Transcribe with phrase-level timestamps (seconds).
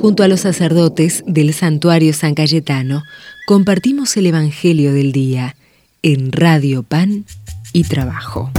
[0.00, 3.02] Junto a los sacerdotes del santuario San Cayetano,
[3.48, 5.56] compartimos el Evangelio del Día
[6.02, 7.24] en Radio Pan
[7.72, 8.52] y Trabajo.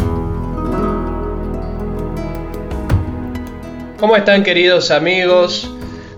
[3.98, 5.72] ¿Cómo están queridos amigos?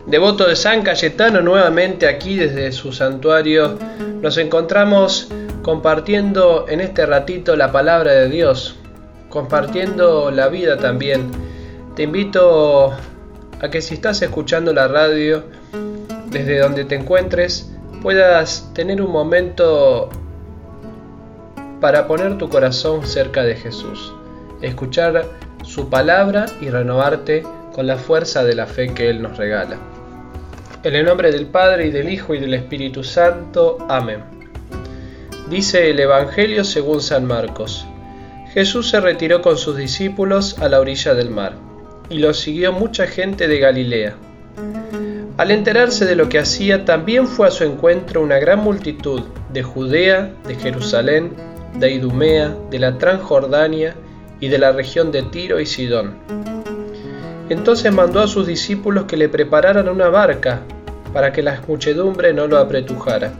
[0.07, 3.77] Devoto de San Cayetano nuevamente aquí desde su santuario.
[4.23, 5.29] Nos encontramos
[5.61, 8.75] compartiendo en este ratito la palabra de Dios,
[9.29, 11.29] compartiendo la vida también.
[11.95, 12.95] Te invito
[13.61, 15.43] a que si estás escuchando la radio,
[16.27, 17.71] desde donde te encuentres,
[18.01, 20.09] puedas tener un momento
[21.79, 24.13] para poner tu corazón cerca de Jesús,
[24.61, 25.25] escuchar
[25.63, 29.77] su palabra y renovarte con la fuerza de la fe que Él nos regala.
[30.83, 33.77] En el nombre del Padre y del Hijo y del Espíritu Santo.
[33.87, 34.23] Amén.
[35.49, 37.85] Dice el Evangelio según San Marcos.
[38.53, 41.70] Jesús se retiró con sus discípulos a la orilla del mar
[42.11, 44.15] y lo siguió mucha gente de Galilea.
[45.37, 49.63] Al enterarse de lo que hacía, también fue a su encuentro una gran multitud de
[49.63, 51.31] Judea, de Jerusalén,
[51.79, 53.95] de Idumea, de la Transjordania
[54.41, 56.15] y de la región de Tiro y Sidón.
[57.49, 60.61] Entonces mandó a sus discípulos que le prepararan una barca
[61.13, 63.33] para que la muchedumbre no lo apretujara.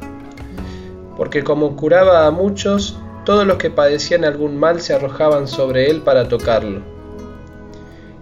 [1.18, 6.02] Porque como curaba a muchos, todos los que padecían algún mal se arrojaban sobre él
[6.02, 6.91] para tocarlo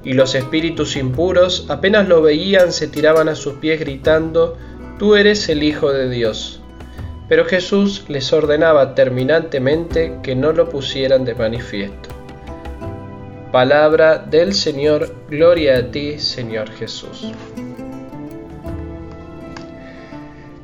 [0.03, 4.57] y los espíritus impuros apenas lo veían se tiraban a sus pies gritando,
[4.97, 6.61] Tú eres el Hijo de Dios.
[7.29, 12.09] Pero Jesús les ordenaba terminantemente que no lo pusieran de manifiesto.
[13.51, 17.31] Palabra del Señor, gloria a ti, Señor Jesús.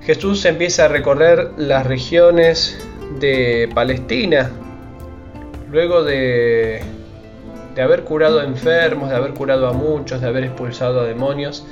[0.02, 2.78] Jesús empieza a recorrer las regiones
[3.20, 4.52] de Palestina,
[5.72, 6.84] luego de
[7.76, 11.66] de haber curado enfermos, de haber curado a muchos, de haber expulsado a demonios,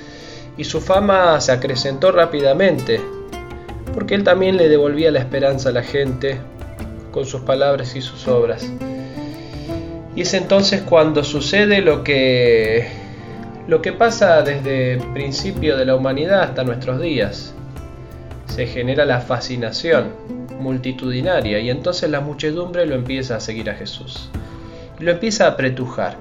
[0.57, 2.99] y su fama se acrecentó rápidamente,
[3.93, 6.39] porque él también le devolvía la esperanza a la gente
[7.11, 8.69] con sus palabras y sus obras.
[10.15, 12.87] Y es entonces cuando sucede lo que
[13.65, 17.53] lo que pasa desde el principio de la humanidad hasta nuestros días.
[18.45, 20.09] Se genera la fascinación
[20.59, 24.29] multitudinaria y entonces la muchedumbre lo empieza a seguir a Jesús
[24.99, 26.17] lo empieza a apretujar.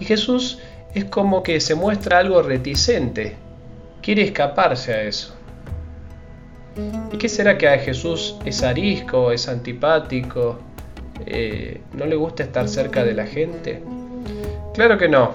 [0.00, 0.58] Y Jesús
[0.94, 3.36] es como que se muestra algo reticente,
[4.02, 5.34] quiere escaparse a eso.
[7.12, 10.58] ¿Y qué será que a Jesús es arisco, es antipático,
[11.26, 13.82] eh, no le gusta estar cerca de la gente?
[14.74, 15.32] Claro que no,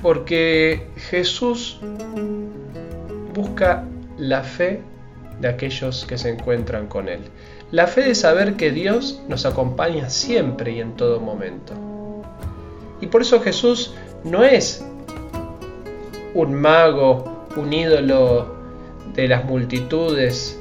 [0.00, 1.80] porque Jesús
[3.34, 3.84] busca
[4.16, 4.80] la fe
[5.40, 7.20] de aquellos que se encuentran con Él.
[7.70, 11.74] La fe de saber que Dios nos acompaña siempre y en todo momento.
[13.00, 14.84] Y por eso Jesús no es
[16.34, 18.54] un mago, un ídolo
[19.14, 20.60] de las multitudes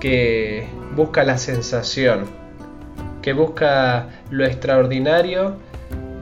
[0.00, 0.66] que
[0.96, 2.24] busca la sensación,
[3.22, 5.56] que busca lo extraordinario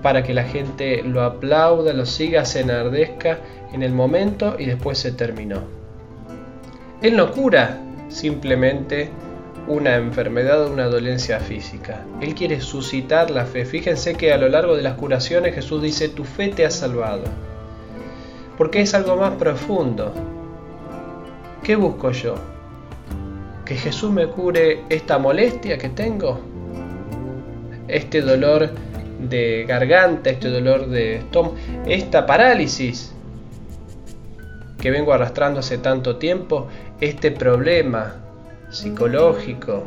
[0.03, 3.39] para que la gente lo aplauda, lo siga, se enardezca
[3.73, 5.63] en el momento y después se terminó.
[7.03, 7.79] Él no cura
[8.11, 9.09] simplemente
[9.67, 12.05] una enfermedad o una dolencia física.
[12.21, 13.65] Él quiere suscitar la fe.
[13.65, 17.23] Fíjense que a lo largo de las curaciones Jesús dice, tu fe te ha salvado.
[18.59, 20.13] Porque es algo más profundo.
[21.63, 22.35] ¿Qué busco yo?
[23.65, 26.41] ¿Que Jesús me cure esta molestia que tengo?
[27.87, 28.71] Este dolor
[29.21, 31.57] de garganta, este dolor de estómago,
[31.87, 33.13] esta parálisis
[34.81, 36.69] que vengo arrastrando hace tanto tiempo,
[37.01, 38.15] este problema
[38.69, 39.85] psicológico,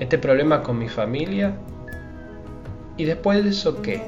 [0.00, 1.54] este problema con mi familia.
[2.96, 4.02] ¿Y después de eso qué?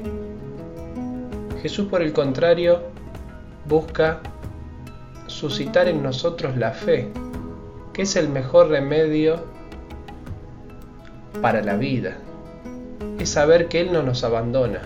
[1.61, 2.81] Jesús por el contrario
[3.67, 4.19] busca
[5.27, 7.07] suscitar en nosotros la fe,
[7.93, 9.45] que es el mejor remedio
[11.39, 12.17] para la vida.
[13.19, 14.81] Es saber que Él no nos abandona.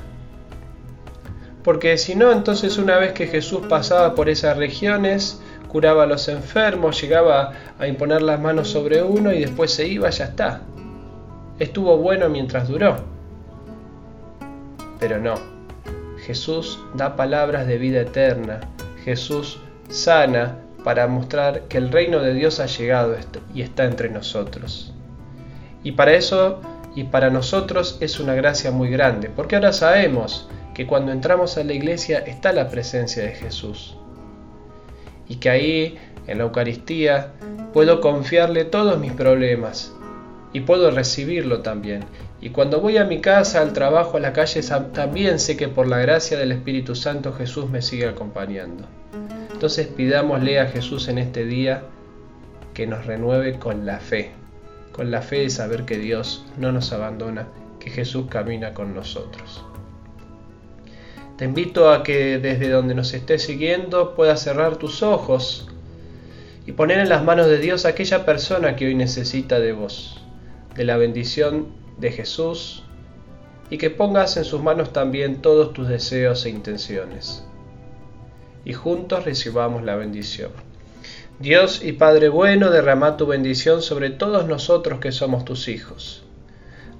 [1.63, 5.41] Porque si no, entonces una vez que Jesús pasaba por esas regiones,
[5.75, 10.09] curaba a los enfermos, llegaba a imponer las manos sobre uno y después se iba,
[10.09, 10.61] ya está.
[11.59, 12.95] Estuvo bueno mientras duró.
[15.01, 15.35] Pero no,
[16.25, 18.61] Jesús da palabras de vida eterna,
[19.03, 23.17] Jesús sana para mostrar que el reino de Dios ha llegado
[23.53, 24.93] y está entre nosotros.
[25.83, 26.61] Y para eso
[26.95, 31.65] y para nosotros es una gracia muy grande, porque ahora sabemos que cuando entramos a
[31.65, 33.97] la iglesia está la presencia de Jesús
[35.27, 37.33] y que ahí, en la Eucaristía,
[37.73, 39.93] puedo confiarle todos mis problemas
[40.53, 42.05] y puedo recibirlo también.
[42.41, 44.61] Y cuando voy a mi casa, al trabajo, a la calle,
[44.93, 48.85] también sé que por la gracia del Espíritu Santo Jesús me sigue acompañando.
[49.51, 51.83] Entonces pidámosle a Jesús en este día
[52.73, 54.31] que nos renueve con la fe,
[54.91, 57.47] con la fe de saber que Dios no nos abandona,
[57.79, 59.65] que Jesús camina con nosotros.
[61.37, 65.67] Te invito a que desde donde nos estés siguiendo puedas cerrar tus ojos
[66.65, 70.21] y poner en las manos de Dios aquella persona que hoy necesita de vos,
[70.75, 71.67] de la bendición
[71.97, 72.83] de Jesús
[73.69, 77.43] y que pongas en sus manos también todos tus deseos e intenciones.
[78.63, 80.51] Y juntos recibamos la bendición.
[81.39, 86.24] Dios y Padre bueno, derrama tu bendición sobre todos nosotros que somos tus hijos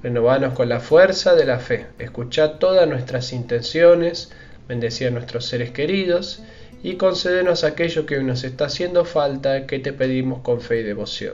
[0.06, 1.88] Renovanos con la fuerza de la fe.
[1.98, 4.32] Escuchad todas nuestras intenciones,
[4.68, 6.44] bendecid a nuestros seres queridos
[6.84, 10.84] y concédenos aquello que hoy nos está haciendo falta que te pedimos con fe y
[10.84, 11.34] devoción.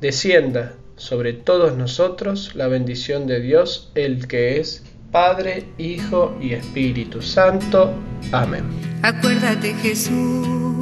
[0.00, 4.82] Descienda sobre todos nosotros la bendición de Dios, el que es
[5.12, 7.94] Padre, Hijo y Espíritu Santo.
[8.32, 8.64] Amén.
[9.02, 10.80] Acuérdate Jesús,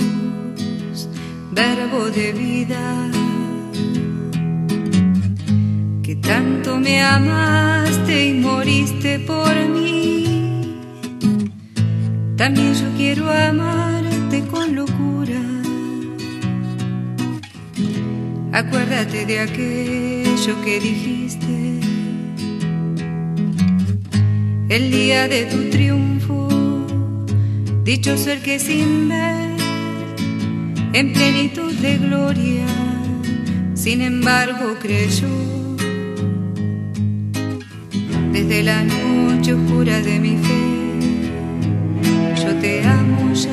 [1.50, 3.21] verbo de vida
[6.22, 10.78] tanto me amaste y moriste por mí.
[12.36, 15.40] También yo quiero amarte con locura.
[18.52, 21.80] Acuérdate de aquello que dijiste
[24.69, 26.48] el día de tu triunfo.
[27.84, 29.56] Dicho ser que sin ver,
[30.92, 32.66] en plenitud de gloria,
[33.74, 35.62] sin embargo creyó
[38.32, 40.62] desde la noche oscura de mi fe.
[42.43, 43.50] Yo te amo ya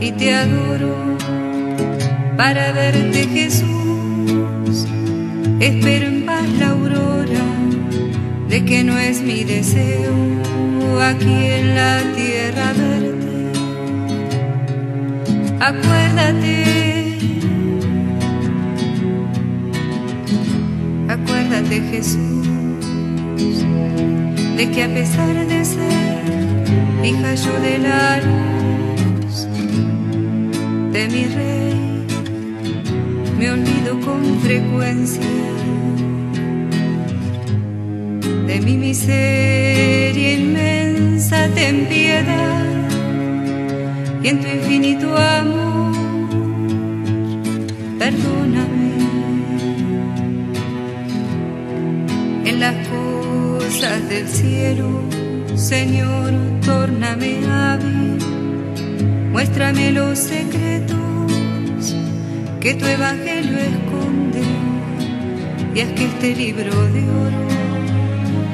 [0.00, 0.96] y te adoro
[2.36, 4.86] para verte Jesús.
[5.60, 7.44] Espero en paz la aurora
[8.48, 10.14] de que no es mi deseo
[11.02, 13.52] aquí en la tierra verte.
[15.60, 16.64] Acuérdate.
[21.08, 22.59] Acuérdate Jesús
[24.56, 26.24] de que a pesar de ser
[27.02, 29.48] hija yo de la luz
[30.92, 32.06] de mi rey,
[33.38, 35.22] me olvido con frecuencia
[38.46, 42.66] de mi miseria inmensa, ten piedad
[44.22, 45.94] y en tu infinito amor,
[47.98, 48.89] perdóname
[52.60, 54.86] las cosas del cielo,
[55.56, 56.30] Señor,
[56.62, 58.18] tórname hábil,
[59.32, 60.98] muéstrame los secretos
[62.60, 64.42] que tu evangelio esconde.
[65.74, 67.44] Y haz que este libro de oro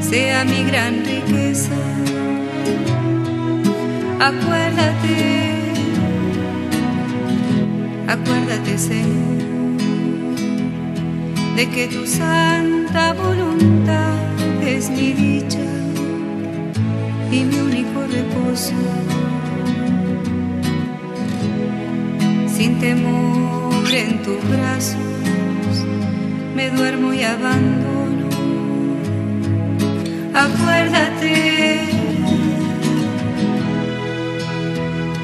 [0.01, 1.75] sea mi gran riqueza.
[4.21, 5.17] Acuérdate,
[8.07, 9.56] acuérdate, Señor,
[11.57, 14.19] de que tu santa voluntad
[14.63, 15.67] es mi dicha
[17.31, 18.75] y mi único reposo.
[22.47, 25.77] Sin temor en tus brazos
[26.55, 28.29] me duermo y abandono.
[30.35, 31.81] Acuérdate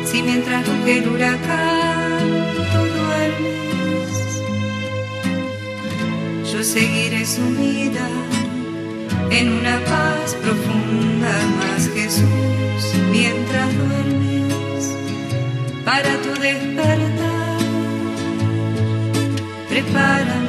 [0.07, 1.92] si mientras ruge el huracán
[6.73, 8.09] seguiré sumida
[9.31, 14.95] en una paz profunda más Jesús mientras duermes
[15.85, 17.59] para tu despertar.
[19.69, 20.42] Prepara